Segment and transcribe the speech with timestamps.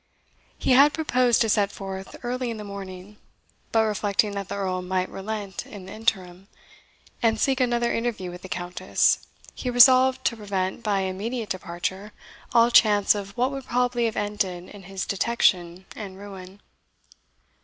[0.57, 3.17] He had proposed to set forth early in the morning;
[3.71, 6.47] but reflecting that the Earl might relent in the interim,
[7.21, 12.13] and seek another interview with the Countess, he resolved to prevent, by immediate departure,
[12.51, 16.61] all chance of what would probably have ended in his detection and ruin.